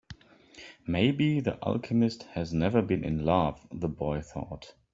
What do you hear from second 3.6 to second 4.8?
the boy thought.